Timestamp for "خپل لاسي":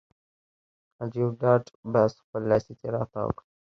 2.23-2.73